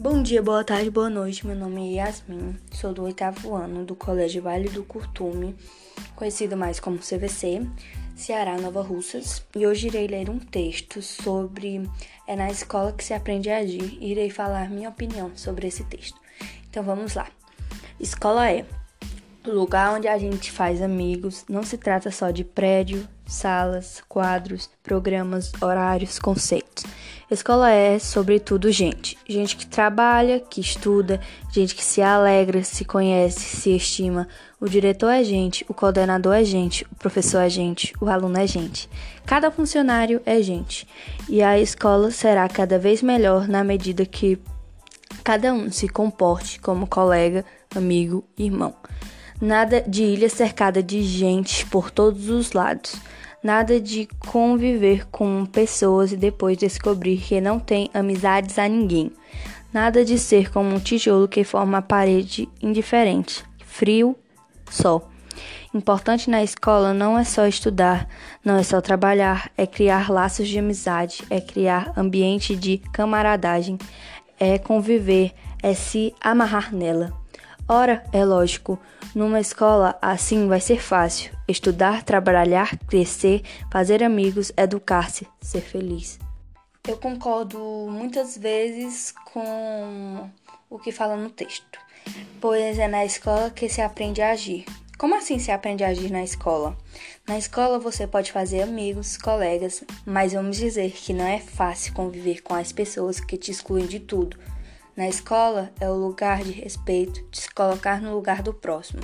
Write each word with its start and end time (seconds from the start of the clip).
Bom 0.00 0.22
dia, 0.22 0.40
boa 0.40 0.62
tarde, 0.62 0.92
boa 0.92 1.10
noite. 1.10 1.44
Meu 1.44 1.56
nome 1.56 1.96
é 1.96 1.96
Yasmin, 1.96 2.56
sou 2.70 2.94
do 2.94 3.02
oitavo 3.02 3.56
ano 3.56 3.84
do 3.84 3.96
Colégio 3.96 4.40
Vale 4.40 4.68
do 4.68 4.84
Curtume, 4.84 5.56
conhecido 6.14 6.56
mais 6.56 6.78
como 6.78 6.98
CVC, 6.98 7.66
Ceará, 8.14 8.56
Nova 8.58 8.80
Russas, 8.80 9.44
e 9.56 9.66
hoje 9.66 9.88
irei 9.88 10.06
ler 10.06 10.30
um 10.30 10.38
texto 10.38 11.02
sobre 11.02 11.82
É 12.28 12.36
na 12.36 12.48
escola 12.48 12.92
que 12.92 13.02
se 13.02 13.12
aprende 13.12 13.50
a 13.50 13.56
agir 13.58 13.98
e 14.00 14.12
irei 14.12 14.30
falar 14.30 14.70
minha 14.70 14.88
opinião 14.88 15.32
sobre 15.34 15.66
esse 15.66 15.82
texto. 15.82 16.20
Então 16.70 16.84
vamos 16.84 17.14
lá. 17.14 17.26
Escola 17.98 18.48
é 18.52 18.64
lugar 19.44 19.96
onde 19.96 20.06
a 20.06 20.16
gente 20.16 20.52
faz 20.52 20.80
amigos, 20.80 21.44
não 21.48 21.64
se 21.64 21.76
trata 21.76 22.12
só 22.12 22.30
de 22.30 22.44
prédio, 22.44 23.08
salas, 23.26 24.00
quadros, 24.08 24.70
programas, 24.80 25.50
horários, 25.60 26.20
conceitos. 26.20 26.84
Escola 27.30 27.70
é, 27.70 27.98
sobretudo, 27.98 28.72
gente. 28.72 29.18
Gente 29.28 29.54
que 29.54 29.66
trabalha, 29.66 30.40
que 30.40 30.62
estuda, 30.62 31.20
gente 31.52 31.74
que 31.74 31.84
se 31.84 32.00
alegra, 32.00 32.64
se 32.64 32.86
conhece, 32.86 33.40
se 33.40 33.76
estima. 33.76 34.26
O 34.58 34.66
diretor 34.66 35.10
é 35.10 35.22
gente, 35.22 35.64
o 35.68 35.74
coordenador 35.74 36.34
é 36.34 36.42
gente, 36.42 36.84
o 36.90 36.94
professor 36.94 37.40
é 37.40 37.48
gente, 37.50 37.92
o 38.00 38.08
aluno 38.08 38.38
é 38.38 38.46
gente. 38.46 38.88
Cada 39.26 39.50
funcionário 39.50 40.22
é 40.24 40.40
gente. 40.40 40.88
E 41.28 41.42
a 41.42 41.58
escola 41.60 42.10
será 42.10 42.48
cada 42.48 42.78
vez 42.78 43.02
melhor 43.02 43.46
na 43.46 43.62
medida 43.62 44.06
que 44.06 44.38
cada 45.22 45.52
um 45.52 45.70
se 45.70 45.86
comporte 45.86 46.58
como 46.58 46.86
colega, 46.86 47.44
amigo, 47.76 48.24
irmão. 48.38 48.74
Nada 49.38 49.82
de 49.82 50.02
ilha 50.02 50.30
cercada 50.30 50.82
de 50.82 51.02
gente 51.02 51.66
por 51.66 51.90
todos 51.90 52.30
os 52.30 52.52
lados. 52.52 52.96
Nada 53.42 53.80
de 53.80 54.08
conviver 54.28 55.06
com 55.08 55.46
pessoas 55.46 56.10
e 56.10 56.16
depois 56.16 56.58
descobrir 56.58 57.18
que 57.18 57.40
não 57.40 57.60
tem 57.60 57.88
amizades 57.94 58.58
a 58.58 58.68
ninguém. 58.68 59.12
Nada 59.72 60.04
de 60.04 60.18
ser 60.18 60.50
como 60.50 60.74
um 60.74 60.80
tijolo 60.80 61.28
que 61.28 61.44
forma 61.44 61.78
a 61.78 61.82
parede 61.82 62.48
indiferente, 62.60 63.44
frio, 63.64 64.16
só. 64.70 65.08
Importante 65.74 66.30
na 66.30 66.42
escola 66.42 66.94
não 66.94 67.18
é 67.18 67.24
só 67.24 67.46
estudar, 67.46 68.08
não 68.44 68.56
é 68.56 68.62
só 68.62 68.80
trabalhar, 68.80 69.50
é 69.56 69.66
criar 69.66 70.10
laços 70.10 70.48
de 70.48 70.58
amizade, 70.58 71.22
é 71.28 71.40
criar 71.40 71.92
ambiente 71.96 72.56
de 72.56 72.78
camaradagem, 72.92 73.78
é 74.40 74.58
conviver, 74.58 75.32
é 75.62 75.74
se 75.74 76.14
amarrar 76.20 76.74
nela. 76.74 77.17
Ora, 77.70 78.02
é 78.14 78.24
lógico, 78.24 78.78
numa 79.14 79.38
escola 79.38 79.98
assim 80.00 80.48
vai 80.48 80.58
ser 80.58 80.80
fácil 80.80 81.36
estudar, 81.46 82.02
trabalhar, 82.02 82.78
crescer, 82.86 83.42
fazer 83.70 84.02
amigos, 84.02 84.50
educar-se, 84.56 85.28
ser 85.38 85.60
feliz. 85.60 86.18
Eu 86.88 86.96
concordo 86.96 87.58
muitas 87.90 88.38
vezes 88.38 89.12
com 89.34 90.30
o 90.70 90.78
que 90.78 90.90
fala 90.90 91.14
no 91.14 91.28
texto, 91.28 91.78
pois 92.40 92.78
é 92.78 92.88
na 92.88 93.04
escola 93.04 93.50
que 93.50 93.68
se 93.68 93.82
aprende 93.82 94.22
a 94.22 94.30
agir. 94.30 94.64
Como 94.96 95.14
assim 95.14 95.38
se 95.38 95.50
aprende 95.50 95.84
a 95.84 95.88
agir 95.88 96.10
na 96.10 96.24
escola? 96.24 96.74
Na 97.26 97.36
escola 97.36 97.78
você 97.78 98.06
pode 98.06 98.32
fazer 98.32 98.62
amigos, 98.62 99.18
colegas, 99.18 99.84
mas 100.06 100.32
vamos 100.32 100.56
dizer 100.56 100.90
que 100.92 101.12
não 101.12 101.26
é 101.26 101.38
fácil 101.38 101.92
conviver 101.92 102.40
com 102.40 102.54
as 102.54 102.72
pessoas 102.72 103.20
que 103.20 103.36
te 103.36 103.50
excluem 103.50 103.84
de 103.84 104.00
tudo 104.00 104.38
na 104.98 105.08
escola 105.08 105.72
é 105.78 105.88
o 105.88 105.94
lugar 105.94 106.42
de 106.42 106.50
respeito, 106.50 107.24
de 107.30 107.42
se 107.42 107.54
colocar 107.54 108.02
no 108.02 108.12
lugar 108.16 108.42
do 108.42 108.52
próximo. 108.52 109.00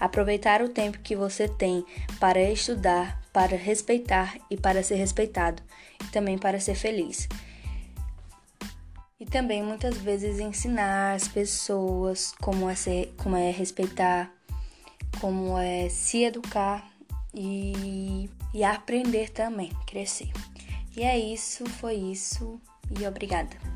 Aproveitar 0.00 0.62
o 0.62 0.70
tempo 0.70 1.00
que 1.00 1.14
você 1.14 1.46
tem 1.46 1.84
para 2.18 2.40
estudar, 2.50 3.20
para 3.30 3.54
respeitar 3.54 4.38
e 4.50 4.56
para 4.56 4.82
ser 4.82 4.94
respeitado, 4.94 5.62
e 6.02 6.06
também 6.06 6.38
para 6.38 6.58
ser 6.58 6.74
feliz. 6.74 7.28
E 9.20 9.26
também 9.26 9.62
muitas 9.62 9.98
vezes 9.98 10.40
ensinar 10.40 11.12
as 11.12 11.28
pessoas 11.28 12.32
como 12.40 12.70
é, 12.70 12.74
ser, 12.74 13.12
como 13.18 13.36
é 13.36 13.50
respeitar, 13.50 14.32
como 15.20 15.58
é 15.58 15.90
se 15.90 16.24
educar 16.24 16.90
e, 17.34 18.30
e 18.54 18.64
aprender 18.64 19.28
também, 19.28 19.70
crescer. 19.86 20.32
E 20.96 21.02
é 21.02 21.18
isso, 21.18 21.68
foi 21.68 21.96
isso, 21.96 22.58
e 22.98 23.06
obrigada. 23.06 23.73